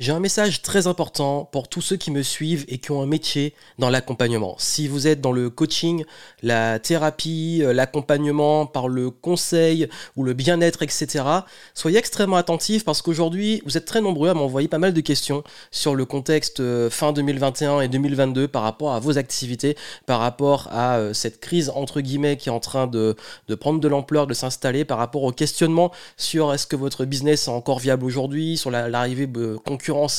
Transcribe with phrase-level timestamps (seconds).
[0.00, 3.06] J'ai un message très important pour tous ceux qui me suivent et qui ont un
[3.06, 4.54] métier dans l'accompagnement.
[4.56, 6.06] Si vous êtes dans le coaching,
[6.42, 11.22] la thérapie, euh, l'accompagnement par le conseil ou le bien-être, etc.,
[11.74, 15.44] soyez extrêmement attentifs parce qu'aujourd'hui, vous êtes très nombreux à m'envoyer pas mal de questions
[15.70, 19.76] sur le contexte euh, fin 2021 et 2022 par rapport à vos activités,
[20.06, 23.16] par rapport à euh, cette crise entre guillemets qui est en train de,
[23.60, 27.50] prendre de l'ampleur, de s'installer, par rapport au questionnement sur est-ce que votre business est
[27.50, 29.58] encore viable aujourd'hui, sur l'arrivée de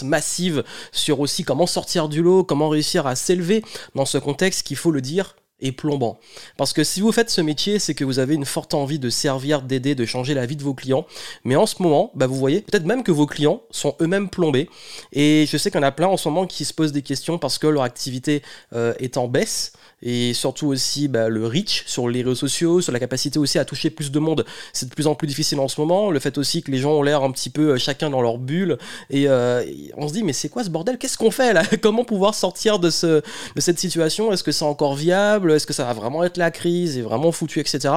[0.04, 3.64] massive sur aussi comment sortir du lot, comment réussir à s'élever
[3.96, 5.36] dans ce contexte qu'il faut le dire
[5.72, 6.20] plombant.
[6.58, 9.10] Parce que si vous faites ce métier, c'est que vous avez une forte envie de
[9.12, 11.06] servir, d'aider, de changer la vie de vos clients.
[11.44, 14.70] Mais en ce moment, bah vous voyez, peut-être même que vos clients sont eux-mêmes plombés.
[15.14, 17.04] Et je sais qu'il y en a plein en ce moment qui se posent des
[17.04, 18.42] questions parce que leur activité
[18.74, 22.92] euh, est en baisse et surtout aussi bah, le reach sur les réseaux sociaux, sur
[22.92, 24.46] la capacité aussi à toucher plus de monde.
[24.74, 26.10] C'est de plus en plus difficile en ce moment.
[26.10, 28.38] Le fait aussi que les gens ont l'air un petit peu euh, chacun dans leur
[28.38, 28.78] bulle.
[29.10, 29.64] Et, euh,
[29.98, 30.98] on se dit, mais c'est quoi ce bordel?
[30.98, 31.64] Qu'est-ce qu'on fait là?
[31.82, 33.22] Comment pouvoir sortir de, ce,
[33.56, 34.32] de cette situation?
[34.32, 35.51] Est-ce que c'est encore viable?
[35.56, 37.94] Est-ce que ça va vraiment être la crise et vraiment foutu, etc.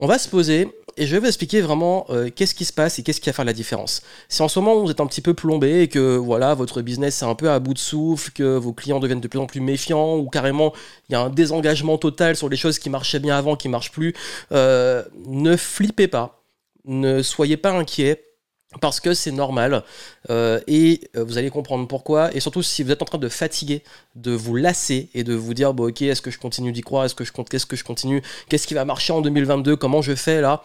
[0.00, 2.98] On va se poser et je vais vous expliquer vraiment euh, qu'est-ce qui se passe
[2.98, 4.02] et qu'est-ce qui va faire la différence.
[4.28, 7.22] Si en ce moment vous êtes un petit peu plombé et que voilà votre business
[7.22, 9.60] est un peu à bout de souffle, que vos clients deviennent de plus en plus
[9.60, 10.72] méfiants ou carrément
[11.08, 13.92] il y a un désengagement total sur les choses qui marchaient bien avant qui marchent
[13.92, 14.14] plus,
[14.52, 16.42] euh, ne flippez pas,
[16.84, 18.33] ne soyez pas inquiets
[18.80, 19.82] parce que c'est normal.
[20.30, 22.34] Euh, et euh, vous allez comprendre pourquoi.
[22.34, 23.82] Et surtout si vous êtes en train de fatiguer
[24.14, 27.04] de vous lasser et de vous dire bon ok est-ce que je continue d'y croire?
[27.04, 27.48] Est-ce que je compte?
[27.48, 28.22] Qu'est-ce que je continue?
[28.48, 30.62] Qu'est-ce qui va marcher en 2022 comment je fais là?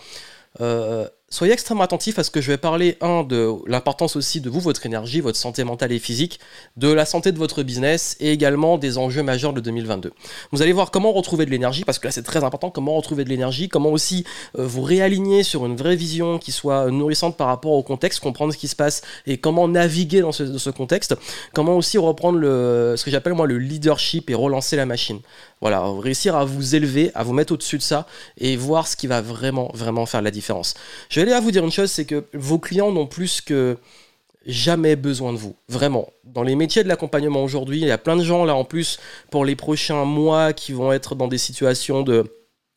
[0.61, 4.49] Euh, soyez extrêmement attentifs à ce que je vais parler, un, de l'importance aussi de
[4.49, 6.39] vous, votre énergie, votre santé mentale et physique,
[6.77, 10.11] de la santé de votre business et également des enjeux majeurs de 2022.
[10.52, 13.23] Vous allez voir comment retrouver de l'énergie, parce que là c'est très important, comment retrouver
[13.23, 14.25] de l'énergie, comment aussi
[14.57, 18.53] euh, vous réaligner sur une vraie vision qui soit nourrissante par rapport au contexte, comprendre
[18.53, 21.16] ce qui se passe et comment naviguer dans ce, contexte,
[21.53, 25.19] comment aussi reprendre ce que j'appelle moi le leadership et relancer la machine.
[25.61, 28.07] Voilà, réussir à vous élever, à vous mettre au-dessus de ça
[28.38, 30.73] et voir ce qui va vraiment, vraiment faire la différence.
[31.09, 33.78] Je vais aller à vous dire une chose, c'est que vos clients n'ont plus que
[34.46, 35.56] jamais besoin de vous.
[35.68, 36.09] Vraiment.
[36.24, 39.00] Dans les métiers de l'accompagnement aujourd'hui, il y a plein de gens là en plus
[39.31, 42.25] pour les prochains mois qui vont être dans des situations de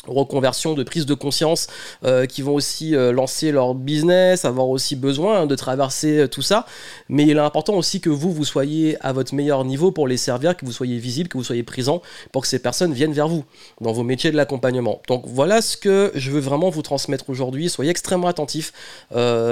[0.07, 1.69] reconversion, de prise de conscience,
[2.05, 6.43] euh, qui vont aussi euh, lancer leur business, avoir aussi besoin de traverser euh, tout
[6.43, 6.67] ça.
[7.09, 10.17] Mais il est important aussi que vous, vous soyez à votre meilleur niveau pour les
[10.17, 12.03] servir, que vous soyez visible, que vous soyez présent
[12.33, 13.45] pour que ces personnes viennent vers vous
[13.81, 15.01] dans vos métiers de l'accompagnement.
[15.09, 17.69] Donc voilà ce que je veux vraiment vous transmettre aujourd'hui.
[17.69, 18.73] Soyez extrêmement attentifs.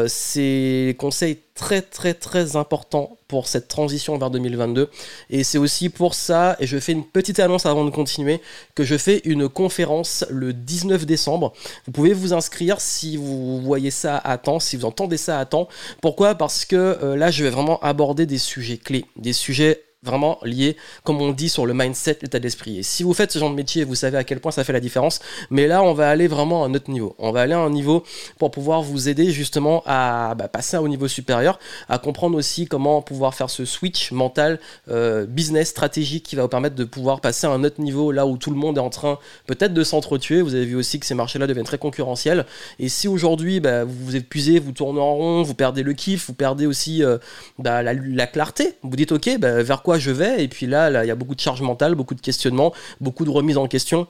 [0.08, 4.88] ces conseils très très très important pour cette transition vers 2022
[5.28, 8.40] et c'est aussi pour ça et je fais une petite annonce avant de continuer
[8.74, 11.52] que je fais une conférence le 19 décembre.
[11.84, 15.44] Vous pouvez vous inscrire si vous voyez ça à temps si vous entendez ça à
[15.44, 15.68] temps.
[16.00, 16.34] Pourquoi?
[16.34, 20.78] Parce que euh, là je vais vraiment aborder des sujets clés des sujets vraiment lié,
[21.04, 22.78] comme on dit, sur le mindset, l'état d'esprit.
[22.78, 24.72] Et si vous faites ce genre de métier, vous savez à quel point ça fait
[24.72, 25.20] la différence.
[25.50, 27.14] Mais là, on va aller vraiment à un autre niveau.
[27.18, 28.02] On va aller à un niveau
[28.38, 31.58] pour pouvoir vous aider justement à bah, passer à un niveau supérieur,
[31.90, 36.48] à comprendre aussi comment pouvoir faire ce switch mental, euh, business, stratégique qui va vous
[36.48, 38.90] permettre de pouvoir passer à un autre niveau là où tout le monde est en
[38.90, 40.40] train peut-être de s'entretuer.
[40.40, 42.46] Vous avez vu aussi que ces marchés-là deviennent très concurrentiels.
[42.78, 46.28] Et si aujourd'hui, bah, vous vous épuisez, vous tournez en rond, vous perdez le kiff,
[46.28, 47.18] vous perdez aussi euh,
[47.58, 50.44] bah, la, la, clarté, vous dites ok, vers quoi je vais.
[50.44, 53.30] Et puis là, il y a beaucoup de charge mentale, beaucoup de questionnements, beaucoup de
[53.30, 54.06] remises en question.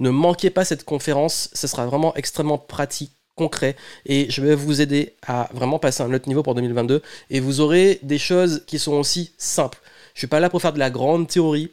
[0.00, 4.80] Ne manquez pas cette conférence, ce sera vraiment extrêmement pratique concret et je vais vous
[4.80, 8.62] aider à vraiment passer à un autre niveau pour 2022 et vous aurez des choses
[8.66, 9.80] qui sont aussi simples.
[10.14, 11.72] Je suis pas là pour faire de la grande théorie,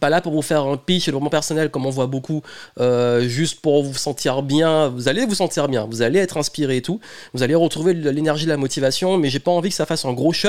[0.00, 2.42] pas là pour vous faire un pitch vraiment personnel comme on voit beaucoup,
[2.80, 4.88] euh, juste pour vous sentir bien.
[4.88, 7.00] Vous allez vous sentir bien, vous allez être inspiré et tout.
[7.34, 10.32] Vous allez retrouver l'énergie, la motivation, mais j'ai pas envie que ça fasse un gros
[10.32, 10.48] shot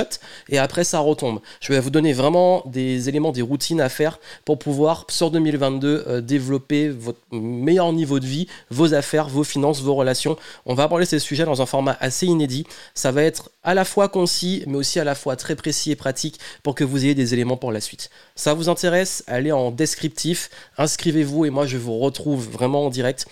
[0.49, 1.39] et après ça retombe.
[1.61, 6.05] Je vais vous donner vraiment des éléments, des routines à faire pour pouvoir sur 2022
[6.07, 10.35] euh, développer votre meilleur niveau de vie, vos affaires, vos finances, vos relations.
[10.65, 12.65] On va aborder ces sujets dans un format assez inédit.
[12.95, 15.95] Ça va être à la fois concis, mais aussi à la fois très précis et
[15.95, 18.09] pratique pour que vous ayez des éléments pour la suite.
[18.35, 19.23] Ça vous intéresse?
[19.27, 23.27] Allez en descriptif, inscrivez-vous et moi je vous retrouve vraiment en direct.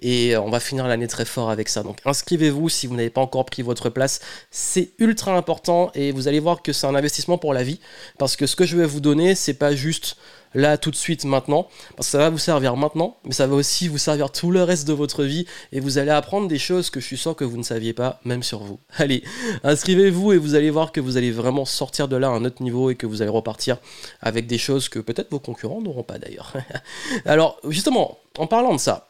[0.00, 1.82] Et on va finir l'année très fort avec ça.
[1.82, 4.20] Donc inscrivez-vous si vous n'avez pas encore pris votre place.
[4.50, 7.80] C'est ultra important et vous allez voir que c'est un investissement pour la vie.
[8.16, 10.16] Parce que ce que je vais vous donner, c'est pas juste
[10.54, 13.54] là tout de suite maintenant, parce que ça va vous servir maintenant, mais ça va
[13.54, 16.90] aussi vous servir tout le reste de votre vie et vous allez apprendre des choses
[16.90, 18.78] que je suis sûr que vous ne saviez pas, même sur vous.
[18.96, 19.22] Allez,
[19.64, 22.62] inscrivez-vous et vous allez voir que vous allez vraiment sortir de là à un autre
[22.62, 23.78] niveau et que vous allez repartir
[24.20, 26.52] avec des choses que peut-être vos concurrents n'auront pas d'ailleurs.
[27.24, 29.07] Alors justement, en parlant de ça,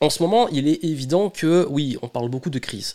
[0.00, 2.94] en ce moment, il est évident que, oui, on parle beaucoup de crise.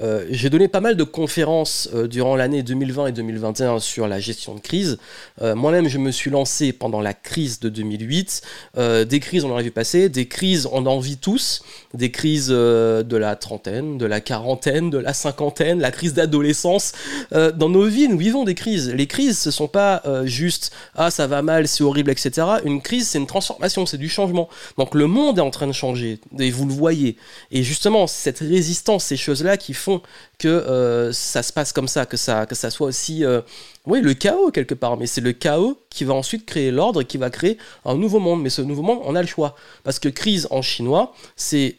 [0.00, 4.20] Euh, j'ai donné pas mal de conférences euh, durant l'année 2020 et 2021 sur la
[4.20, 4.98] gestion de crise.
[5.42, 8.42] Euh, moi-même, je me suis lancé pendant la crise de 2008.
[8.76, 10.08] des crises, on en a vu passer.
[10.08, 11.62] Des crises, on en vit tous.
[11.94, 16.92] Des crises de la trentaine, de la quarantaine, de la cinquantaine, la crise d'adolescence.
[17.32, 18.92] dans nos vies, nous vivons des crises.
[18.92, 22.46] Les crises, ce sont pas juste ah ça va mal, c'est horrible, etc.
[22.64, 24.48] Une crise, c'est une transformation, c'est du changement.
[24.76, 27.16] Donc le monde est en train de changer et vous le voyez.
[27.50, 30.02] Et justement, cette résistance, ces choses-là qui font
[30.38, 33.40] que euh, ça se passe comme ça, que ça, soit aussi euh,
[33.86, 34.96] oui, le chaos quelque part.
[34.96, 38.42] Mais c'est le chaos qui va ensuite créer l'ordre, qui va créer un nouveau monde.
[38.42, 39.56] Mais ce nouveau monde, on a le choix.
[39.84, 41.76] Parce que crise en chinois, c'est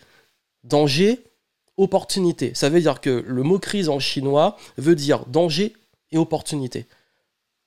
[0.63, 1.19] danger,
[1.77, 2.51] opportunité.
[2.53, 5.73] Ça veut dire que le mot crise en chinois veut dire danger
[6.11, 6.85] et opportunité.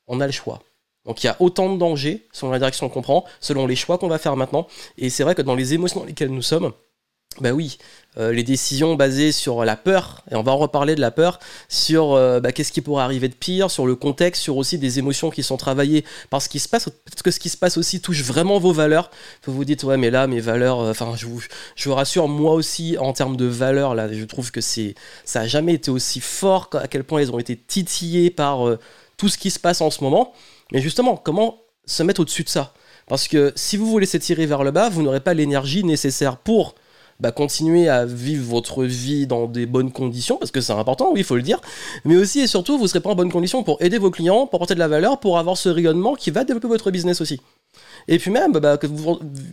[0.07, 0.63] On a le choix.
[1.07, 3.99] Donc il y a autant de dangers selon la direction qu'on prend, selon les choix
[3.99, 4.67] qu'on va faire maintenant.
[4.99, 6.73] Et c'est vrai que dans les émotions dans lesquelles nous sommes,
[7.41, 7.79] bah oui,
[8.19, 11.39] euh, les décisions basées sur la peur, et on va en reparler de la peur,
[11.69, 14.99] sur euh, bah, qu'est-ce qui pourrait arriver de pire, sur le contexte, sur aussi des
[14.99, 16.85] émotions qui sont travaillées par ce qui se passe.
[16.85, 19.11] Peut-être que ce qui se passe aussi touche vraiment vos valeurs.
[19.47, 21.43] Vous vous dites, ouais, mais là, mes valeurs, euh, enfin, je, vous,
[21.75, 24.95] je vous rassure, moi aussi, en termes de valeurs, là, je trouve que c'est,
[25.25, 28.77] ça a jamais été aussi fort, à quel point ils ont été titillés par
[29.17, 30.35] tout ce qui se passe en ce moment.
[30.73, 32.75] Mais justement, comment se mettre au-dessus de ça?
[33.07, 36.39] Parce que si vous vous laissez tirer vers le bas, vous n'aurez pas l'énergie nécessaire
[36.39, 36.75] pour
[37.21, 41.21] bah, continuer à vivre votre vie dans des bonnes conditions, parce que c'est important, oui,
[41.21, 41.61] il faut le dire,
[42.05, 44.59] mais aussi et surtout, vous serez pas en bonne condition pour aider vos clients, pour
[44.59, 47.41] porter de la valeur, pour avoir ce rayonnement qui va développer votre business aussi.
[48.09, 48.79] Et puis même, bah,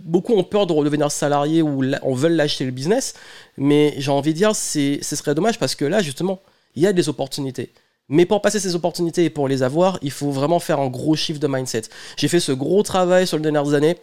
[0.03, 3.13] beaucoup ont peur de redevenir salarié ou on veut lâcher le business,
[3.57, 6.39] mais j'ai envie de dire, ce serait dommage parce que là, justement,
[6.75, 7.71] il y a des opportunités.
[8.09, 11.15] Mais pour passer ces opportunités et pour les avoir, il faut vraiment faire un gros
[11.15, 11.83] chiffre de mindset.
[12.17, 13.97] J'ai fait ce gros travail sur les dernières années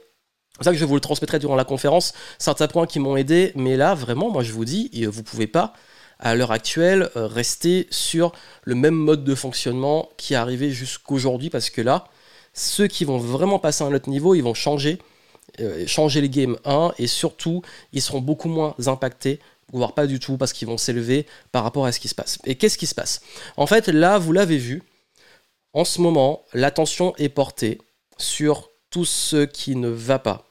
[0.58, 3.53] c'est ça que je vous le transmettrai durant la conférence, certains points qui m'ont aidé,
[3.56, 5.75] mais là, vraiment, moi je vous dis, vous pouvez pas,
[6.19, 8.32] à l'heure actuelle, euh, rester sur
[8.62, 12.06] le même mode de fonctionnement qui est arrivé jusqu'aujourd'hui, parce que là,
[12.55, 14.99] ceux qui vont vraiment passer à un autre niveau, ils vont changer,
[15.61, 17.61] euh, changer les games 1, et surtout,
[17.93, 19.41] ils seront beaucoup moins impactés,
[19.73, 22.39] voire pas du tout, parce qu'ils vont s'élever par rapport à ce qui se passe.
[22.45, 23.21] Et qu'est-ce qui se passe?
[23.57, 24.83] En fait, là, vous l'avez vu,
[25.73, 27.79] en ce moment, l'attention est portée
[28.19, 30.47] sur tout ce qui ne va pas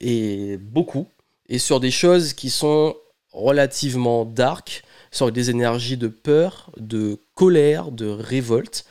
[0.00, 1.06] et beaucoup,
[1.48, 2.96] et sur des choses qui sont
[3.32, 8.84] relativement dark, sur des énergies de peur, de colère, de révolte,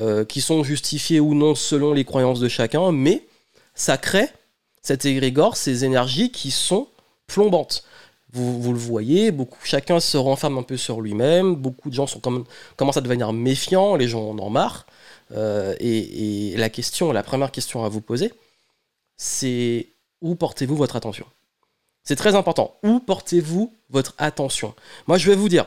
[0.00, 3.26] euh, qui sont justifiées ou non selon les croyances de chacun, mais
[3.74, 4.28] ça crée
[4.82, 6.88] cet égrégore, ces énergies qui sont
[7.26, 7.84] plombantes.
[8.32, 12.20] Vous, le voyez, beaucoup, chacun se renferme un peu sur lui-même, beaucoup de gens sont
[12.20, 12.44] comme,
[12.76, 14.86] commencent à devenir méfiants, les gens en ont marre.
[15.32, 18.32] Euh, et, et la question, la première question à vous poser,
[19.16, 19.88] c'est
[20.20, 21.24] où portez-vous votre attention?
[22.04, 22.78] C'est très important.
[22.82, 24.74] Où portez-vous votre attention?
[25.06, 25.66] Moi, je vais vous dire,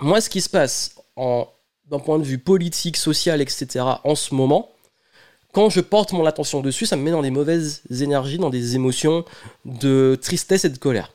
[0.00, 4.70] moi, ce qui se passe d'un point de vue politique, social, etc., en ce moment,
[5.52, 8.76] quand je porte mon attention dessus, ça me met dans des mauvaises énergies, dans des
[8.76, 9.24] émotions
[9.64, 11.12] de tristesse et de colère.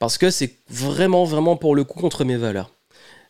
[0.00, 2.70] Parce que c'est vraiment, vraiment pour le coup contre mes valeurs.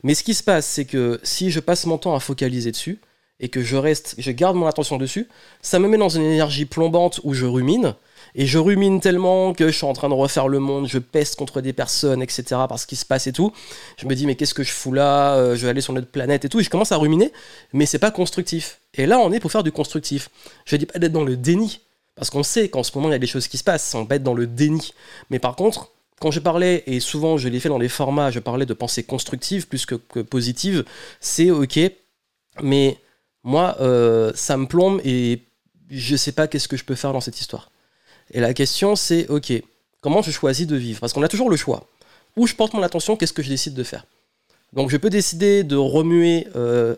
[0.02, 3.00] Mais ce qui se passe, c'est que si je passe mon temps à focaliser dessus,
[3.40, 5.28] et que je reste, je garde mon attention dessus,
[5.60, 7.94] ça me met dans une énergie plombante où je rumine,
[8.34, 11.36] et je rumine tellement que je suis en train de refaire le monde, je peste
[11.36, 12.44] contre des personnes, etc.
[12.68, 13.52] parce ce se passe et tout.
[13.96, 16.08] Je me dis, mais qu'est-ce que je fous là euh, Je vais aller sur notre
[16.08, 16.58] planète et tout.
[16.58, 17.32] Et je commence à ruminer,
[17.72, 18.80] mais c'est pas constructif.
[18.94, 20.30] Et là, on est pour faire du constructif.
[20.64, 21.80] Je dis pas d'être dans le déni,
[22.16, 24.04] parce qu'on sait qu'en ce moment, il y a des choses qui se passent, on
[24.04, 24.94] va être dans le déni.
[25.30, 28.40] Mais par contre, quand je parlais, et souvent je l'ai fait dans les formats, je
[28.40, 30.84] parlais de pensée constructive plus que, positive,
[31.20, 31.78] c'est ok,
[32.62, 32.98] mais
[33.42, 35.42] moi, euh, ça me plombe et
[35.90, 37.70] je sais pas qu'est-ce que je peux faire dans cette histoire.
[38.30, 39.52] Et la question, c'est, ok,
[40.00, 41.00] comment je choisis de vivre?
[41.00, 41.86] Parce qu'on a toujours le choix.
[42.36, 44.06] Où je porte mon attention, qu'est-ce que je décide de faire?
[44.72, 46.96] Donc je peux décider de remuer, euh,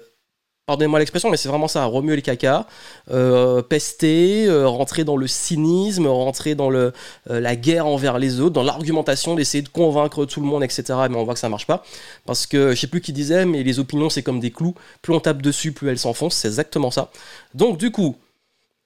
[0.67, 2.67] pardonnez-moi l'expression, mais c'est vraiment ça, remuer les caca,
[3.11, 6.93] euh, pester, euh, rentrer dans le cynisme, rentrer dans le,
[7.27, 10.85] la guerre envers les autres, dans l'argumentation, d'essayer de convaincre tout le monde, etc.
[11.09, 11.85] Mais on voit que ça marche pas.
[12.27, 14.75] Parce que je sais plus qui disait, mais les opinions, c'est comme des clous.
[15.03, 16.37] Plus on tape dessus, plus elles s'enfoncent.
[16.37, 17.11] C'est exactement ça.
[17.55, 18.17] Donc du coup,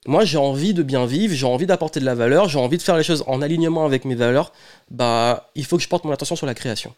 [0.06, 2.82] moi j'ai envie de bien vivre, j'ai envie d'apporter de la valeur, j'ai envie de
[2.82, 4.52] faire les choses en alignement avec mes valeurs,
[4.90, 6.94] bah il faut que je porte mon attention sur la création.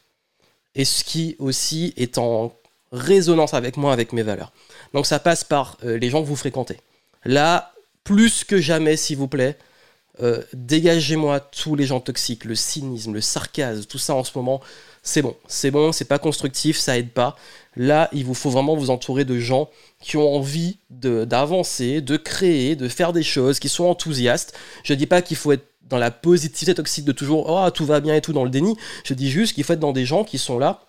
[0.75, 2.53] Et ce qui aussi est en
[2.93, 4.53] résonance avec moi, avec mes valeurs.
[4.95, 6.79] Donc ça passe par euh, les gens que vous fréquentez.
[7.25, 7.73] Là,
[8.05, 9.57] plus que jamais, s'il vous plaît,
[10.21, 14.61] euh, dégagez-moi tous les gens toxiques, le cynisme, le sarcasme, tout ça en ce moment,
[15.03, 17.37] c'est bon, c'est bon, c'est pas constructif, ça aide pas.
[17.77, 19.71] Là, il vous faut vraiment vous entourer de gens
[20.01, 24.55] qui ont envie d'avancer, de, créer, de faire des choses, qui sont enthousiastes.
[24.85, 28.01] Je dis pas qu'il faut être dans la positivité toxique de toujours oh tout va
[28.01, 28.77] bien et tout dans le déni.
[29.05, 30.87] Je dis juste qu'il faut être dans des gens qui sont là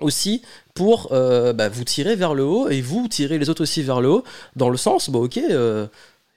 [0.00, 0.42] aussi
[0.74, 4.00] pour euh, bah, vous tirer vers le haut et vous tirer les autres aussi vers
[4.00, 4.24] le haut,
[4.56, 5.86] dans le sens, bon ok, euh,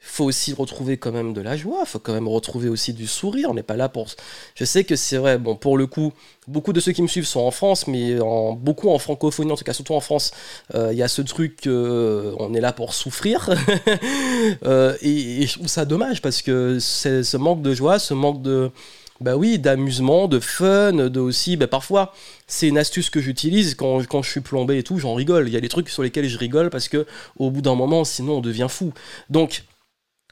[0.03, 3.51] faut aussi retrouver quand même de la joie, faut quand même retrouver aussi du sourire.
[3.51, 4.07] On n'est pas là pour.
[4.55, 5.37] Je sais que c'est vrai.
[5.37, 6.11] Bon, pour le coup,
[6.47, 9.55] beaucoup de ceux qui me suivent sont en France, mais en, beaucoup en francophonie, en
[9.55, 10.31] tout cas surtout en France,
[10.73, 13.47] euh, il y a ce truc, on est là pour souffrir.
[15.03, 18.71] et, je trouve ça dommage parce que ce manque de joie, ce manque de
[19.21, 22.13] bah oui, d'amusement, de fun, de aussi, bah parfois,
[22.47, 25.47] c'est une astuce que j'utilise quand, je suis plombé et tout, j'en rigole.
[25.47, 27.05] Il y a des trucs sur lesquels je rigole parce que
[27.37, 28.93] au bout d'un moment, sinon on devient fou.
[29.29, 29.63] Donc,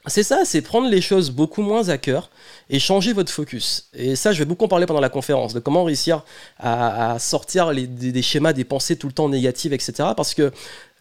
[0.06, 2.30] c'est ça, c'est prendre les choses beaucoup moins à cœur
[2.68, 3.90] et changer votre focus.
[3.94, 6.24] Et ça, je vais beaucoup en parler pendant la conférence, de comment réussir
[6.58, 9.92] à, sortir des, schémas, des pensées tout le temps négatives, etc.
[10.16, 10.52] Parce que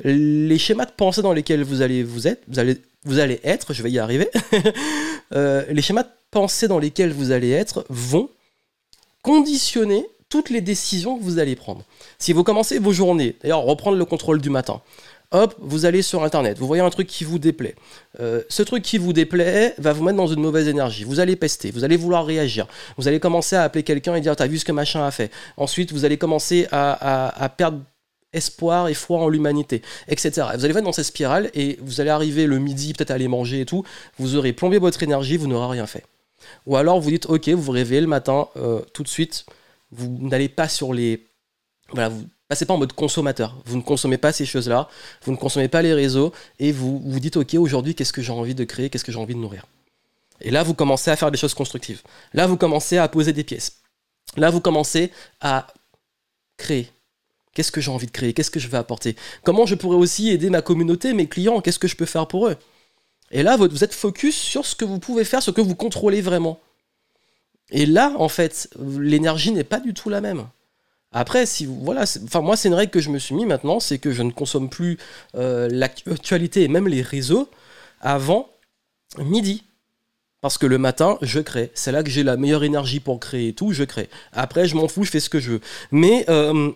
[0.04, 3.74] les schémas de pensée dans lesquels vous allez vous être, vous allez, vous allez être,
[3.74, 4.30] je vais y arriver,
[5.34, 8.30] euh, les schémas de pensées dans lesquelles vous allez être vont
[9.24, 11.84] conditionner toutes les décisions que vous allez prendre.
[12.20, 14.82] Si vous commencez vos journées, d'ailleurs reprendre le contrôle du matin,
[15.32, 17.76] hop, vous allez sur Internet, vous voyez un truc qui vous déplaît.
[18.20, 21.04] Euh, ce truc qui vous déplaît va vous mettre dans une mauvaise énergie.
[21.04, 22.68] Vous allez pester, vous allez vouloir réagir.
[22.98, 25.32] Vous allez commencer à appeler quelqu'un et dire T'as vu ce que machin a fait.
[25.58, 27.80] Ensuite, vous allez commencer à, perdre
[28.32, 30.48] espoir et foi en l'humanité, etc.
[30.56, 33.28] Vous allez être dans cette spirale et vous allez arriver le midi, peut-être à aller
[33.28, 33.84] manger et tout.
[34.20, 36.04] Vous aurez plombé votre énergie, vous n'aurez rien fait.
[36.66, 39.46] Ou alors vous dites, ok, vous vous réveillez le matin, euh, tout de suite,
[39.92, 41.26] vous n'allez pas sur les...
[41.92, 43.56] Voilà, vous passez pas en mode consommateur.
[43.66, 44.90] Vous ne consommez pas ces choses-là,
[45.24, 48.32] vous ne consommez pas les réseaux, et vous vous dites, ok, aujourd'hui, qu'est-ce que j'ai
[48.32, 49.66] envie de créer, qu'est-ce que j'ai envie de nourrir?
[50.42, 52.02] Et là, vous commencez à faire des choses constructives.
[52.34, 53.82] Là, vous commencez à poser des pièces.
[54.38, 55.68] Là, vous commencez à
[56.58, 56.90] créer.
[57.54, 58.34] Qu'est-ce que j'ai envie de créer?
[58.34, 59.16] Qu'est-ce que je vais apporter?
[59.44, 61.62] Comment je pourrais aussi aider ma communauté, mes clients?
[61.62, 62.56] Qu'est-ce que je peux faire pour eux?
[63.32, 66.22] Et là, vous êtes focus sur ce que vous pouvez faire, ce que vous contrôlez
[66.22, 66.60] vraiment.
[67.72, 68.70] Et là, en fait,
[69.00, 70.48] l'énergie n'est pas du tout la même.
[71.12, 73.80] Après, si vous, voilà, enfin moi c'est une règle que je me suis mis maintenant,
[73.80, 75.00] c'est que je ne consomme plus
[75.36, 77.50] euh, l'actualité et même les réseaux
[78.00, 78.50] avant
[79.18, 79.64] midi.
[80.42, 81.72] Parce que le matin, je crée.
[81.74, 84.10] C'est là que j'ai la meilleure énergie pour créer et tout, je crée.
[84.32, 85.62] Après, je m'en fous, je fais ce que je veux.
[85.92, 86.72] Mais euh,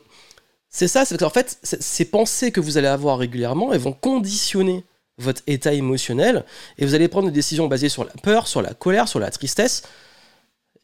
[0.70, 4.84] c'est ça, c'est qu'en fait, ces pensées que vous allez avoir régulièrement, elles vont conditionner
[5.18, 6.44] votre état émotionnel
[6.78, 9.32] et vous allez prendre des décisions basées sur la peur, sur la colère, sur la
[9.32, 9.84] tristesse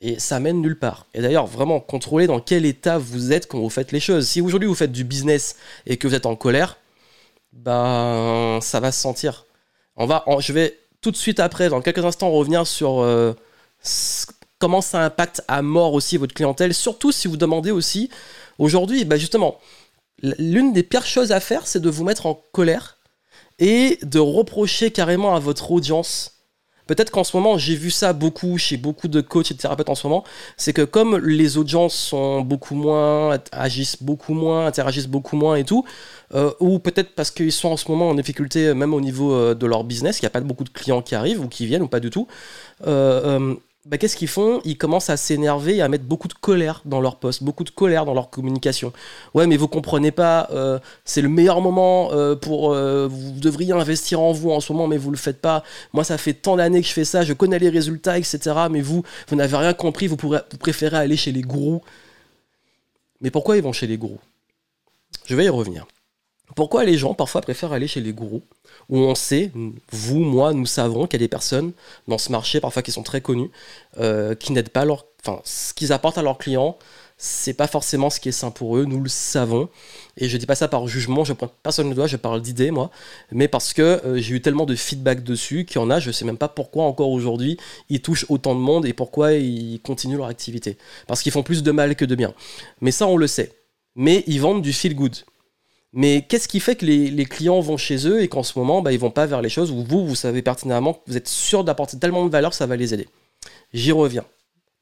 [0.01, 1.07] et ça mène nulle part.
[1.13, 4.27] Et d'ailleurs, vraiment contrôlez dans quel état vous êtes quand vous faites les choses.
[4.27, 5.55] Si aujourd'hui vous faites du business
[5.86, 6.77] et que vous êtes en colère,
[7.51, 9.45] ben ça va se sentir.
[9.95, 13.33] On va, je vais tout de suite après, dans quelques instants, revenir sur euh,
[14.59, 18.09] comment ça impacte à mort aussi votre clientèle, surtout si vous demandez aussi
[18.57, 19.59] aujourd'hui, ben justement,
[20.21, 22.99] l'une des pires choses à faire, c'est de vous mettre en colère
[23.60, 26.36] et de reprocher carrément à votre audience.
[26.88, 29.89] Peut-être qu'en ce moment, j'ai vu ça beaucoup chez beaucoup de coachs et de thérapeutes
[29.89, 30.24] en ce moment,
[30.58, 35.63] c'est que comme les audiences sont beaucoup moins, agissent beaucoup moins, interagissent beaucoup moins et
[35.63, 35.86] tout,
[36.34, 39.54] euh, ou peut-être parce qu'ils sont en ce moment en difficulté même au niveau euh,
[39.54, 41.84] de leur business, qu'il n'y a pas beaucoup de clients qui arrivent ou qui viennent
[41.84, 42.28] ou pas du tout,
[42.88, 43.54] euh,
[43.86, 44.62] bah, qu'est-ce qu'ils font?
[44.65, 47.69] Ils commencent à s'énerver et à mettre beaucoup de colère dans leur poste, beaucoup de
[47.69, 48.91] colère dans leur communication.
[49.33, 52.74] Ouais, mais vous comprenez pas, euh, c'est le meilleur moment euh, pour.
[52.74, 55.63] Euh, vous devriez investir en vous en ce moment, mais vous le faites pas.
[55.93, 58.39] Moi, ça fait tant d'années que je fais ça, je connais les résultats, etc.
[58.69, 61.81] Mais vous, vous n'avez rien compris, vous, vous préférez aller chez les gourous.
[63.21, 64.19] Mais pourquoi ils vont chez les gourous?
[65.25, 65.88] Je vais y revenir.
[66.56, 68.44] Pourquoi les gens parfois préfèrent aller chez les gourous
[68.89, 69.51] où on sait,
[69.91, 71.74] vous, moi, nous savons qu'il y a des personnes
[72.08, 73.51] dans ce marché, parfois qui sont très connues,
[74.00, 75.06] euh, qui n'aident pas leur.
[75.22, 76.77] Enfin, ce qu'ils apportent à leurs clients,
[77.22, 79.70] c'est pas forcément ce qui est sain pour eux, nous le savons.
[80.15, 82.72] Et je dis pas ça par jugement, je pointe personne le doigt, je parle d'idées,
[82.72, 82.89] moi.
[83.32, 86.12] Mais parce que euh, j'ai eu tellement de feedback dessus qu'il y en a, je
[86.12, 87.58] sais même pas pourquoi encore aujourd'hui
[87.89, 90.77] ils touchent autant de monde et pourquoi ils continuent leur activité.
[91.08, 92.34] Parce qu'ils font plus de mal que de bien.
[92.79, 93.51] Mais ça, on le sait.
[93.96, 95.18] Mais ils vendent du feel good.
[95.91, 98.91] Mais qu'est-ce qui fait que les, clients vont chez eux et qu'en ce moment, bah,
[98.91, 101.63] ils vont pas vers les choses où vous, vous savez pertinemment que vous êtes sûr
[101.63, 103.08] d'apporter tellement de valeur ça va les aider
[103.74, 104.25] J'y reviens.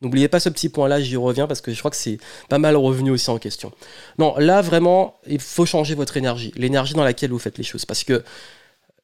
[0.02, 2.76] N'oubliez pas ce petit point-là, j'y reviens parce que je crois que c'est pas mal
[2.76, 3.72] revenu aussi en question.
[4.20, 7.86] Non, là vraiment, il faut changer votre énergie, l'énergie dans laquelle vous faites les choses.
[7.86, 8.24] Parce que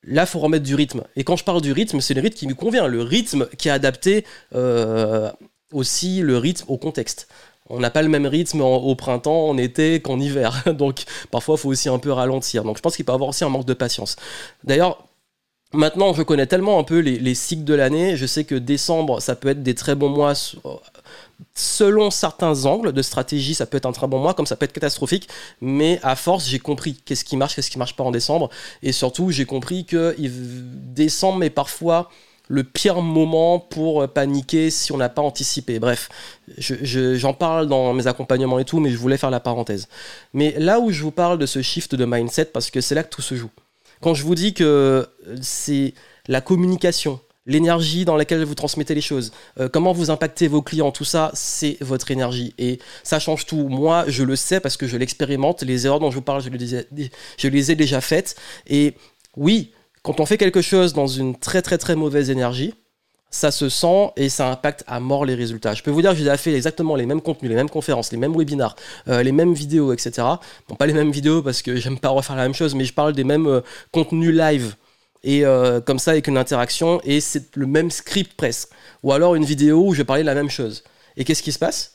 [0.03, 1.03] là, il faut remettre du rythme.
[1.15, 3.69] Et quand je parle du rythme, c'est le rythme qui me convient, le rythme qui
[3.69, 5.31] est adapté euh,
[5.71, 7.27] aussi le rythme au contexte
[7.69, 10.63] on n'a pas le même rythme au printemps, en été qu'en hiver.
[10.73, 12.63] Donc parfois, il faut aussi un peu ralentir.
[12.63, 14.15] Donc je pense qu'il peut y avoir aussi un manque de patience.
[14.63, 15.07] D'ailleurs,
[15.73, 18.17] maintenant, je connais tellement un peu les, cycles de l'année.
[18.17, 20.33] Je sais que décembre, ça peut être des très bons mois.
[21.55, 24.65] Selon certains angles de stratégie, ça peut être un très bon mois, comme ça peut
[24.65, 25.29] être catastrophique.
[25.61, 28.49] Mais à force, j'ai compris qu'est-ce qui marche, qu'est-ce qui marche pas en décembre.
[28.81, 32.09] Et surtout, j'ai compris que décembre est parfois
[32.49, 35.79] le pire moment pour paniquer si on n'a pas anticipé.
[35.79, 36.09] Bref,
[36.57, 39.87] j'en parle dans mes accompagnements et tout, mais je voulais faire la parenthèse.
[40.33, 43.03] Mais là où je vous parle de ce shift de mindset, parce que c'est là
[43.03, 43.51] que tout se joue.
[44.01, 45.07] Quand je vous dis que
[45.41, 45.93] c'est
[46.27, 50.91] la communication, l'énergie dans laquelle vous transmettez les choses, euh, comment vous impactez vos clients,
[50.91, 52.53] tout ça, c'est votre énergie.
[52.57, 53.69] Et ça change tout.
[53.69, 55.63] Moi, je le sais parce que je l'expérimente.
[55.63, 58.35] Les erreurs dont je vous parle, je les ai déjà faites.
[58.67, 58.95] Et
[59.35, 59.71] oui,
[60.03, 62.75] quand on fait quelque chose dans une très très très mauvaise énergie,
[63.31, 65.73] ça se sent et ça impacte à mort les résultats.
[65.73, 68.11] Je peux vous dire que j'ai déjà fait exactement les mêmes contenus, les mêmes conférences,
[68.11, 68.75] les mêmes webinars,
[69.07, 70.27] euh, les mêmes vidéos, etc.
[70.67, 72.93] Bon, pas les mêmes vidéos parce que j'aime pas refaire la même chose, mais je
[72.93, 74.75] parle des mêmes euh, contenus live
[75.23, 78.69] et euh, comme ça avec une interaction et c'est le même script presque.
[79.03, 80.83] Ou alors une vidéo où je vais parler de la même chose.
[81.15, 81.92] Et qu'est-ce qui se passe?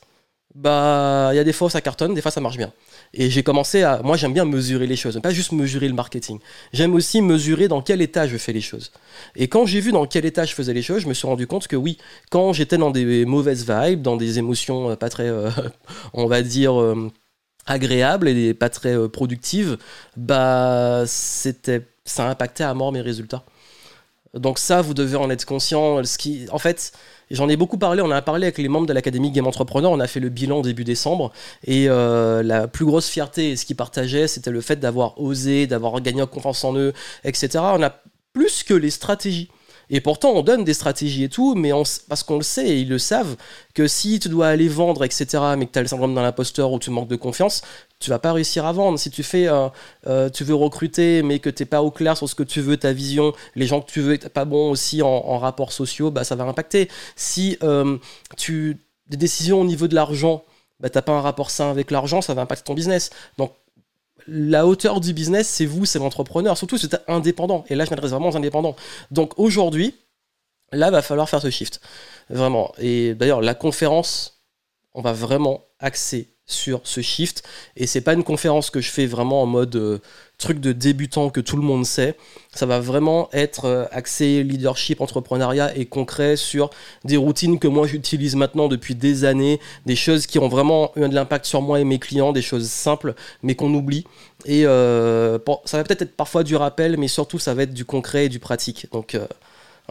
[0.55, 2.73] Bah, il y a des fois où ça cartonne, des fois ça marche bien.
[3.13, 4.01] Et j'ai commencé à.
[4.03, 6.39] Moi, j'aime bien mesurer les choses, pas juste mesurer le marketing.
[6.73, 8.91] J'aime aussi mesurer dans quel état je fais les choses.
[9.35, 11.45] Et quand j'ai vu dans quel état je faisais les choses, je me suis rendu
[11.45, 11.97] compte que oui,
[12.31, 15.49] quand j'étais dans des mauvaises vibes, dans des émotions euh, pas très, euh,
[16.13, 16.73] on va dire,
[17.67, 19.77] agréables et pas très productives,
[20.17, 23.43] bah, c'était ça a impacté à mort mes résultats.
[24.33, 26.01] Donc ça, vous devez en être conscient.
[26.51, 26.91] En fait,
[27.31, 28.01] j'en ai beaucoup parlé.
[28.01, 29.91] On a parlé avec les membres de l'Académie Game Entrepreneur.
[29.91, 31.31] On a fait le bilan début décembre.
[31.65, 35.99] Et euh, la plus grosse fierté, ce qu'ils partageaient, c'était le fait d'avoir osé, d'avoir
[36.01, 36.93] gagné en confiance en eux,
[37.23, 37.49] etc.
[37.55, 37.95] On a
[38.33, 39.49] plus que les stratégies.
[39.89, 41.71] Et pourtant, on donne des stratégies et tout, mais
[42.07, 43.35] parce qu'on le sait et ils le savent,
[43.73, 45.25] que si tu dois aller vendre, etc.,
[45.57, 47.63] mais que tu as le syndrome d'un imposteur ou tu manques de confiance,
[47.99, 48.97] tu vas pas réussir à vendre.
[48.97, 49.67] Si tu fais, euh,
[50.07, 52.61] euh, tu veux recruter, mais que tu n'es pas au clair sur ce que tu
[52.61, 56.23] veux, ta vision, les gens que tu veux, pas bon aussi en, rapports sociaux, bah,
[56.23, 56.89] ça va impacter.
[57.15, 57.97] Si euh,
[58.37, 58.77] tu
[59.07, 60.43] des décisions au niveau de l'argent,
[60.79, 63.09] bah, n'as pas un rapport sain avec l'argent, ça va impacter ton business.
[63.37, 63.53] Donc
[64.27, 66.57] la hauteur du business, c'est vous, c'est l'entrepreneur.
[66.57, 67.65] Surtout si c'est indépendant.
[67.69, 68.75] Et là, je m'adresse vraiment aux indépendants.
[69.11, 69.95] Donc aujourd'hui,
[70.71, 71.81] là, va falloir faire ce shift.
[72.29, 72.71] Vraiment.
[72.77, 74.43] Et d'ailleurs, la conférence,
[74.93, 77.43] on va vraiment axer sur ce shift.
[77.77, 79.99] Et c'est pas une conférence que je fais vraiment en mode euh,
[80.37, 82.15] truc de débutant que tout le monde sait.
[82.53, 86.69] Ça va vraiment être euh, axé leadership, entrepreneuriat et concret sur
[87.05, 91.07] des routines que moi j'utilise maintenant depuis des années, des choses qui ont vraiment eu
[91.07, 94.05] de l'impact sur moi et mes clients, des choses simples mais qu'on oublie.
[94.45, 97.85] Et euh, ça va peut-être être parfois du rappel, mais surtout ça va être du
[97.85, 98.87] concret et du pratique.
[98.91, 99.17] Donc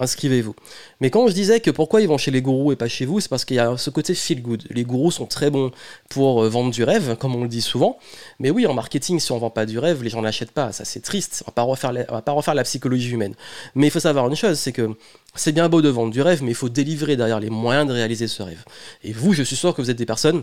[0.01, 0.55] inscrivez-vous.
[1.01, 3.21] Mais quand je disais que pourquoi ils vont chez les gourous et pas chez vous,
[3.21, 4.65] c'est parce qu'il y a ce côté feel good.
[4.71, 5.71] Les gourous sont très bons
[6.09, 7.99] pour euh, vendre du rêve, comme on le dit souvent.
[8.39, 10.73] Mais oui, en marketing, si on vend pas du rêve, les gens n'achètent pas.
[10.73, 11.45] Ça, c'est triste.
[11.47, 13.35] On va pas la, va pas refaire la psychologie humaine.
[13.75, 14.91] Mais il faut savoir une chose, c'est que
[15.35, 17.93] c'est bien beau de vendre du rêve, mais il faut délivrer derrière les moyens de
[17.93, 18.65] réaliser ce rêve.
[19.03, 20.43] Et vous, je suis sûr que vous êtes des personnes,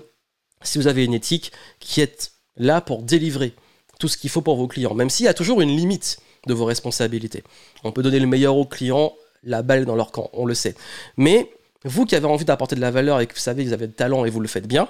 [0.62, 3.54] si vous avez une éthique, qui êtes là pour délivrer
[4.00, 6.54] tout ce qu'il faut pour vos clients, même s'il y a toujours une limite de
[6.54, 7.44] vos responsabilités.
[7.84, 9.14] On peut donner le meilleur aux clients
[9.46, 10.76] la balle dans leur camp, on le sait.
[11.18, 11.50] Mais
[11.84, 13.88] vous qui avez envie d'apporter de la valeur et que vous savez que vous avez
[13.88, 14.90] de talent et vous le faites bien,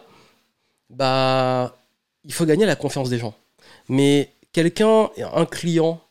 [0.90, 1.76] bah
[2.24, 3.36] il faut gagner la confiance des gens.
[3.90, 6.02] Mais quelqu'un, un client,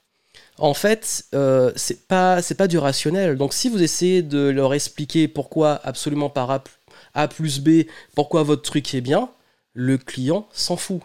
[0.59, 3.37] en fait, euh, c'est pas c'est pas du rationnel.
[3.37, 6.63] Donc si vous essayez de leur expliquer pourquoi absolument par A,
[7.15, 9.31] A plus B, pourquoi votre truc est bien,
[9.73, 11.01] le client s'en fout.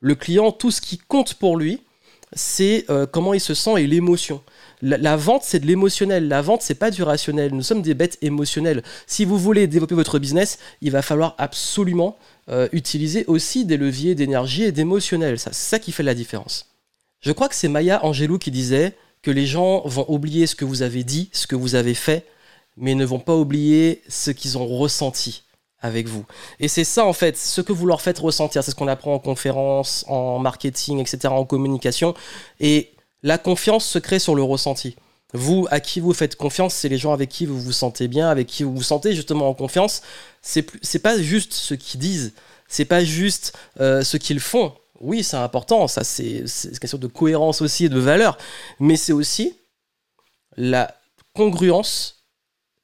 [0.00, 1.82] Le client, tout ce qui compte pour lui,
[2.34, 4.42] c'est euh, comment il se sent et l'émotion.
[4.82, 6.28] La, vente, c'est de l'émotionnel.
[6.28, 7.54] La vente, c'est pas du rationnel.
[7.54, 8.82] Nous sommes des bêtes émotionnelles.
[9.06, 12.18] Si vous voulez développer votre business, il va falloir absolument
[12.50, 15.38] euh, utiliser aussi des leviers d'énergie et d'émotionnel.
[15.38, 16.66] C'est ça qui fait la différence.
[17.22, 20.66] Je crois que c'est Maya Angelou qui disait que les gens vont oublier ce que
[20.66, 22.26] vous avez dit, ce que vous avez fait,
[22.76, 25.43] mais ne vont pas oublier ce qu'ils ont ressenti
[25.84, 26.24] avec vous.
[26.60, 29.14] Et c'est ça en fait, ce que vous leur faites ressentir, c'est ce qu'on apprend
[29.14, 32.14] en conférence, en marketing, etc., en communication.
[32.58, 32.92] Et
[33.22, 34.96] la confiance se crée sur le ressenti.
[35.34, 38.30] Vous, à qui vous faites confiance, c'est les gens avec qui vous vous sentez bien,
[38.30, 40.00] avec qui vous vous sentez justement en confiance.
[40.40, 42.32] C'est c'est pas juste ce qu'ils disent,
[42.66, 44.72] c'est pas juste euh, ce qu'ils font.
[45.00, 48.38] Oui, c'est important, ça c'est une question de cohérence aussi et de valeur,
[48.80, 49.58] mais c'est aussi
[50.56, 50.94] la
[51.34, 52.23] congruence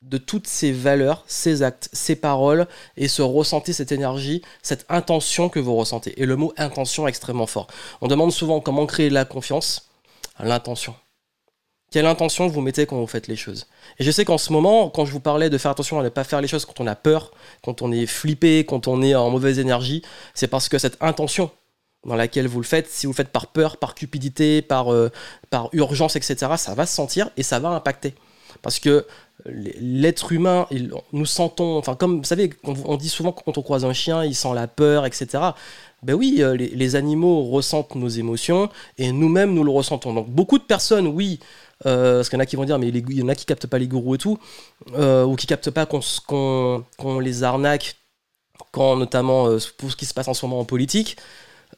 [0.02, 5.48] de toutes ces valeurs, ces actes, ces paroles et ce ressenti, cette énergie, cette intention
[5.48, 6.20] que vous ressentez.
[6.20, 7.66] Et le mot intention est extrêmement fort.
[8.00, 9.90] On demande souvent comment créer la confiance
[10.42, 10.94] l'intention.
[11.90, 13.66] Quelle intention vous mettez quand vous faites les choses?
[13.98, 16.08] Et je sais qu'en ce moment, quand je vous parlais de faire attention à ne
[16.08, 17.32] pas faire les choses quand on a peur,
[17.62, 21.50] quand on est flippé, quand on est en mauvaise énergie, c'est parce que cette intention
[22.06, 25.10] dans laquelle vous le faites, si vous le faites par peur, par cupidité, par, euh,
[25.50, 28.14] par urgence, etc., ça va se sentir et ça va impacter.
[28.62, 29.04] Parce que
[29.46, 30.66] l'être humain,
[31.12, 34.34] nous sentons, enfin comme vous savez, on dit souvent quand on croise un chien, il
[34.34, 35.52] sent la peur, etc.
[36.02, 40.14] Ben oui, euh, les, animaux ressentent nos émotions et nous-mêmes nous le ressentons.
[40.14, 41.40] Donc beaucoup de personnes, oui,
[41.86, 43.44] euh, parce qu'il y en a qui vont dire, mais il y en a qui
[43.44, 44.38] captent pas les gourous et tout,
[44.94, 46.84] euh, ou qui captent pas qu'on
[47.20, 47.96] les arnaque,
[48.72, 49.48] quand notamment
[49.78, 51.16] pour ce qui se passe en ce moment en politique.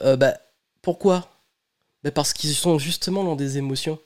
[0.01, 0.35] bah,
[0.83, 1.29] pourquoi?
[2.05, 3.99] Bah Parce qu'ils sont justement dans des émotions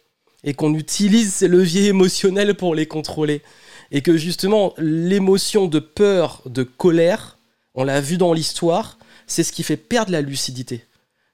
[0.46, 3.42] et qu'on utilise ces leviers émotionnels pour les contrôler.
[3.90, 7.36] Et que justement, l'émotion de peur, de colère,
[7.74, 10.84] on l'a vu dans l'histoire, c'est ce qui fait perdre la lucidité.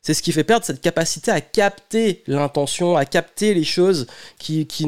[0.01, 4.66] C'est ce qui fait perdre cette capacité à capter l'intention, à capter les choses qui,
[4.66, 4.85] qui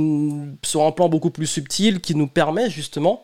[0.64, 3.22] sont un plan beaucoup plus subtil, qui nous permet justement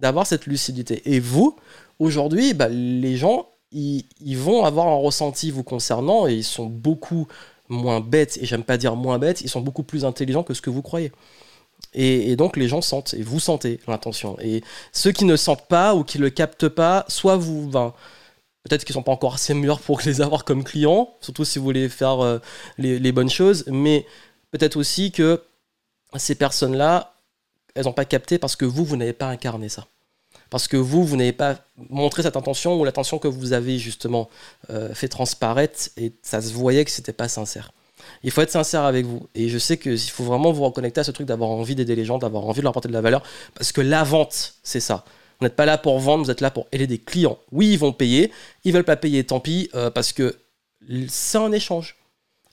[0.00, 1.02] d'avoir cette lucidité.
[1.04, 1.56] Et vous,
[2.00, 4.04] aujourd'hui, bah, les gens, ils,
[4.36, 7.28] vont avoir un ressenti vous concernant et ils sont beaucoup
[7.70, 10.60] moins bêtes, et j'aime pas dire moins bêtes, ils sont beaucoup plus intelligents que ce
[10.60, 11.12] que vous croyez.
[11.94, 14.36] Et, donc les gens sentent, et vous sentez l'intention.
[14.40, 17.68] Et ceux qui ne sentent pas ou qui ne le captent pas, soit vous...
[17.68, 17.94] Ben,
[18.62, 21.64] Peut-être qu'ils sont pas encore assez mûrs pour les avoir comme clients, surtout si vous
[21.64, 22.38] voulez faire euh,
[22.76, 24.06] les, bonnes choses, mais
[24.50, 25.42] peut-être aussi que
[26.16, 27.14] ces personnes-là,
[27.74, 29.86] elles n'ont pas capté parce que vous, vous n'avez pas incarné ça.
[30.50, 31.56] Parce que vous, vous n'avez pas
[31.88, 34.28] montré cette intention ou l'intention que vous avez justement
[34.70, 37.72] euh, fait transparaître et ça se voyait que c'était pas sincère.
[38.22, 39.28] Il faut être sincère avec vous.
[39.34, 42.04] Et je sais qu'il faut vraiment vous reconnecter à ce truc d'avoir envie d'aider les
[42.04, 43.22] gens, d'avoir envie de leur apporter de la valeur.
[43.54, 45.04] Parce que la vente, c'est ça.
[45.38, 47.38] Vous n'êtes pas là pour vendre, vous êtes là pour aider des clients.
[47.52, 48.30] Oui, ils vont payer,
[48.64, 50.36] ils veulent pas payer, tant pis, euh, parce que
[51.08, 51.96] c'est un échange.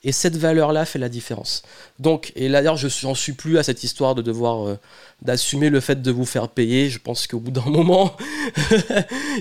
[0.07, 1.63] Et cette valeur-là fait la différence.
[1.99, 4.79] Donc, et là d'ailleurs, je n'en suis plus à cette histoire de devoir euh,
[5.21, 6.89] d'assumer le fait de vous faire payer.
[6.89, 8.15] Je pense qu'au bout d'un moment,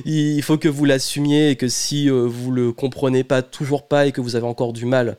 [0.04, 4.06] il faut que vous l'assumiez et que si euh, vous le comprenez pas, toujours pas,
[4.06, 5.16] et que vous avez encore du mal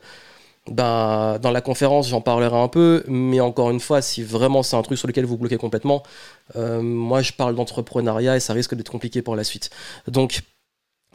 [0.70, 4.76] ben, dans la conférence, j'en parlerai un peu, mais encore une fois, si vraiment c'est
[4.76, 6.02] un truc sur lequel vous bloquez complètement,
[6.56, 9.70] euh, moi je parle d'entrepreneuriat et ça risque d'être compliqué pour la suite.
[10.08, 10.42] Donc,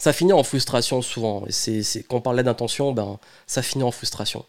[0.03, 1.45] ça finit en frustration souvent.
[1.47, 4.43] C'est, quand on parlait d'intention, ben, ça finit en frustration.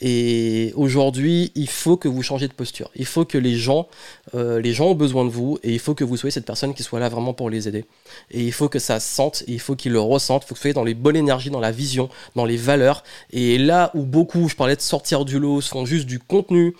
[0.00, 2.90] Et aujourd'hui, il faut que vous changiez de posture.
[2.96, 3.86] Il faut que les gens,
[4.34, 6.72] euh, les gens ont besoin de vous et il faut que vous soyez cette personne
[6.72, 7.84] qui soit là vraiment pour les aider.
[8.30, 10.44] Et il faut que ça se sente, il faut qu'ils le ressentent.
[10.44, 13.04] Il faut que vous soyez dans les bonnes énergies, dans la vision, dans les valeurs.
[13.30, 16.74] Et là où beaucoup, je parlais de sortir du lot, font juste du contenu.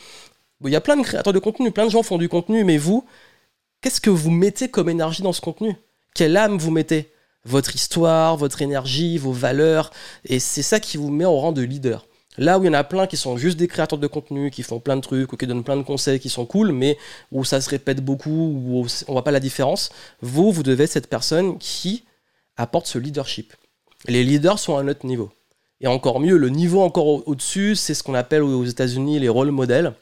[0.64, 2.78] Il y a plein de créateurs de contenu, plein de gens font du contenu, mais
[2.78, 3.04] vous,
[3.82, 5.76] qu'est-ce que vous mettez comme énergie dans ce contenu?
[6.14, 7.10] Quelle âme vous mettez?
[7.44, 9.90] Votre histoire, votre énergie, vos valeurs,
[10.24, 12.06] et c'est ça qui vous met au rang de leader.
[12.36, 14.62] Là où il y en a plein qui sont juste des créateurs de contenu, qui
[14.62, 16.98] font plein de trucs ou qui donnent plein de conseils qui sont cool, mais
[17.30, 20.90] où ça se répète beaucoup, où on voit pas la différence, vous, vous devez être
[20.90, 22.04] cette personne qui
[22.56, 23.54] apporte ce leadership.
[24.08, 25.30] Les leaders sont à un autre niveau.
[25.80, 29.50] Et encore mieux, le niveau encore au-dessus, c'est ce qu'on appelle aux États-Unis les rôles
[29.50, 29.94] modèles.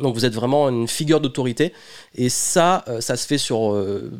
[0.00, 1.72] Donc vous êtes vraiment une figure d'autorité.
[2.14, 4.10] Et ça, euh, ça se fait sur euh,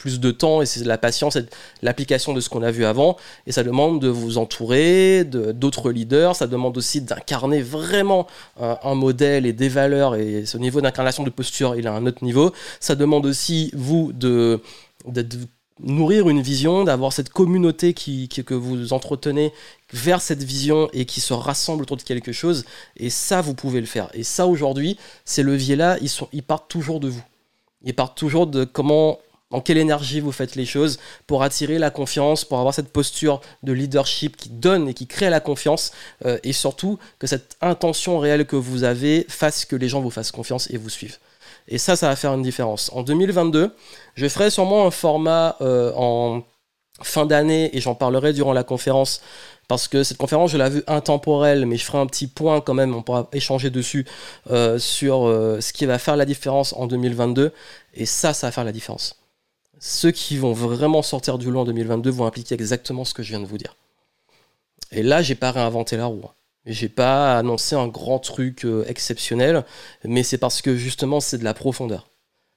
[0.00, 1.44] plus de temps et c'est la patience et
[1.82, 3.16] l'application de ce qu'on a vu avant.
[3.46, 8.26] Et ça demande de vous entourer d'autres leaders, ça demande aussi d'incarner vraiment
[8.58, 10.16] un, modèle et des valeurs.
[10.16, 12.52] Et ce niveau d'incarnation de posture, il a un autre niveau.
[12.80, 14.60] Ça demande aussi, vous, de,
[15.78, 19.52] nourrir une vision, d'avoir cette communauté qui, que vous entretenez
[19.92, 22.64] vers cette vision et qui se rassemble autour de quelque chose.
[22.96, 24.08] Et ça, vous pouvez le faire.
[24.14, 27.22] Et ça, aujourd'hui, ces leviers-là, ils, sont, ils partent toujours de vous.
[27.82, 29.18] Ils partent toujours de comment
[29.50, 33.40] en quelle énergie vous faites les choses pour attirer la confiance, pour avoir cette posture
[33.62, 35.92] de leadership qui donne et qui crée la confiance,
[36.24, 40.10] euh, et surtout que cette intention réelle que vous avez fasse que les gens vous
[40.10, 41.18] fassent confiance et vous suivent.
[41.68, 42.90] Et ça, ça va faire une différence.
[42.94, 43.74] En 2022,
[44.14, 46.42] je ferai sûrement un format euh, en
[47.02, 49.20] fin d'année, et j'en parlerai durant la conférence,
[49.68, 52.74] parce que cette conférence, je l'ai vue intemporelle, mais je ferai un petit point quand
[52.74, 54.06] même, on pourra échanger dessus,
[54.50, 55.22] euh, sur
[55.60, 57.52] ce qui va faire la différence en 2022,
[57.94, 59.19] et ça, ça va faire la différence
[59.80, 63.30] ceux qui vont vraiment sortir du lot en 2022 vont impliquer exactement ce que je
[63.30, 63.76] viens de vous dire.
[64.92, 66.22] Et là, j'ai pas réinventé la roue.
[66.66, 69.64] J'ai pas annoncé un grand truc euh, exceptionnel,
[70.04, 72.09] mais c'est parce que justement c'est de la profondeur.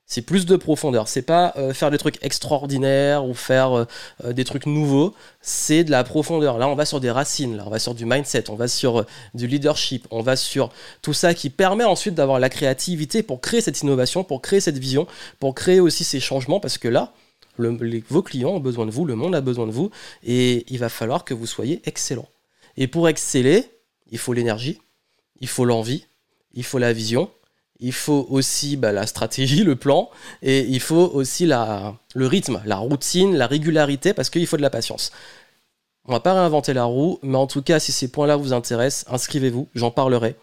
[0.05, 1.07] C'est plus de profondeur.
[1.07, 3.85] C'est pas euh, faire des trucs extraordinaires ou faire
[4.23, 5.13] euh, des trucs nouveaux.
[5.41, 6.57] C'est de la profondeur.
[6.57, 7.61] Là, on va sur des racines.
[7.65, 8.49] On va sur du mindset.
[8.49, 10.05] On va sur du leadership.
[10.11, 14.23] On va sur tout ça qui permet ensuite d'avoir la créativité pour créer cette innovation,
[14.23, 15.07] pour créer cette vision,
[15.39, 16.59] pour créer aussi ces changements.
[16.59, 17.13] Parce que là,
[17.57, 19.91] vos clients ont besoin de vous, le monde a besoin de vous,
[20.23, 22.27] et il va falloir que vous soyez excellent.
[22.77, 23.69] Et pour exceller,
[24.11, 24.81] il faut l'énergie,
[25.39, 26.05] il faut l'envie,
[26.53, 27.29] il faut la vision,
[27.83, 30.09] il faut aussi bah, la stratégie, le plan,
[30.41, 34.69] et il faut aussi le rythme, la routine, la régularité, parce qu'il faut de la
[34.69, 35.11] patience.
[36.05, 39.05] On va pas réinventer la roue, mais en tout cas, si ces points-là vous intéressent,
[39.13, 40.35] inscrivez-vous, j'en parlerai.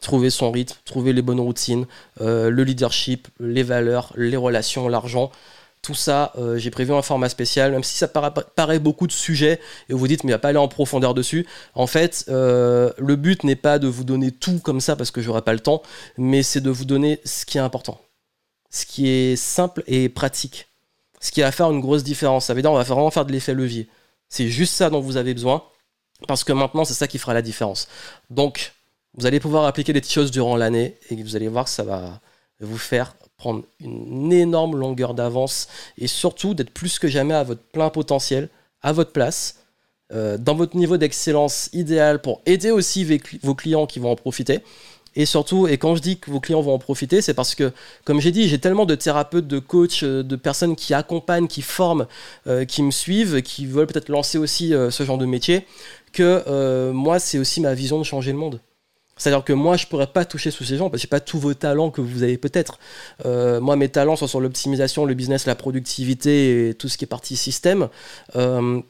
[0.00, 1.86] Trouvez son rythme, trouvez les bonnes routines,
[2.20, 5.30] euh, le leadership, les valeurs, les relations, l'argent
[5.84, 9.60] Tout ça, euh, j'ai prévu un format spécial, même si ça paraît, beaucoup de sujets
[9.90, 11.46] et vous dites mais il va pas aller en profondeur dessus.
[11.74, 15.20] En fait, euh, le but n'est pas de vous donner tout comme ça parce que
[15.20, 15.82] j'aurai pas le temps,
[16.16, 18.00] mais c'est de vous donner ce qui est important,
[18.70, 20.68] ce qui est simple et pratique,
[21.20, 22.46] ce qui va faire une grosse différence.
[22.46, 23.86] Ça veut dire on va vraiment faire de l'effet levier.
[24.30, 25.64] C'est juste ça dont vous avez besoin
[26.26, 27.88] parce que maintenant c'est ça qui fera la différence.
[28.30, 28.72] Donc
[29.18, 31.82] vous allez pouvoir appliquer des petites choses durant l'année et vous allez voir que ça
[31.82, 32.22] va
[32.64, 37.62] vous faire prendre une énorme longueur d'avance et surtout d'être plus que jamais à votre
[37.62, 38.48] plein potentiel,
[38.82, 39.64] à votre place,
[40.12, 43.04] euh, dans votre niveau d'excellence idéal pour aider aussi
[43.42, 44.60] vos clients qui vont en profiter.
[45.16, 47.72] Et surtout, et quand je dis que vos clients vont en profiter, c'est parce que,
[48.04, 51.62] comme j'ai dit, j'ai tellement de thérapeutes, de coachs, euh, de personnes qui accompagnent, qui
[51.62, 52.06] forment,
[52.46, 55.66] euh, qui me suivent, qui veulent peut-être lancer aussi ce genre de métier,
[56.12, 58.60] que moi, c'est aussi ma vision de changer le monde.
[59.16, 61.54] C'est-à-dire que moi, je pourrais pas toucher sous ces gens parce que pas tous vos
[61.54, 62.78] talents que vous avez peut-être.
[63.24, 67.04] Euh, moi, mes talents sont sur l'optimisation, le business, la productivité et tout ce qui
[67.04, 67.88] est partie système.
[68.36, 68.80] Euh,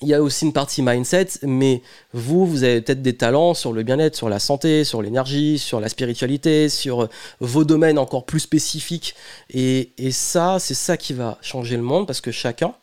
[0.00, 3.72] il y a aussi une partie mindset, mais vous, vous avez peut-être des talents sur
[3.72, 7.08] le bien-être, sur la santé, sur l'énergie, sur la spiritualité, sur
[7.40, 9.16] vos domaines encore plus spécifiques.
[9.50, 12.74] Et, ça, c'est ça qui va changer le monde parce que chacun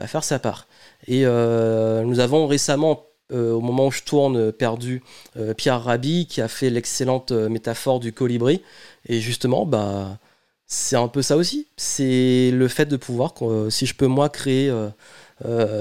[0.00, 0.66] va faire sa part.
[1.06, 5.02] Et euh, nous avons récemment euh, au moment où je tourne, euh, perdu
[5.36, 8.62] euh, Pierre Rabhi, qui a fait l'excellente métaphore du colibri.
[9.08, 10.18] Et justement, bah,
[10.66, 11.66] c'est un peu ça aussi.
[11.76, 13.34] C'est le fait de pouvoir,
[13.68, 14.72] si je peux moi créer,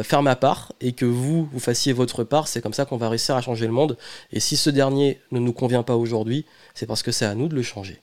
[0.03, 3.09] faire ma part, et que vous, vous fassiez votre part, c'est comme ça qu'on va
[3.09, 3.97] réussir à changer le monde.
[4.31, 7.47] Et si ce dernier ne nous convient pas aujourd'hui, c'est parce que c'est à nous
[7.47, 8.01] de le changer.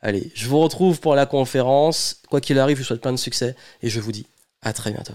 [0.00, 2.22] Allez, je vous retrouve pour la conférence.
[2.30, 4.26] Quoi qu'il arrive, je vous souhaite plein de succès, et je vous dis
[4.62, 5.14] à très bientôt.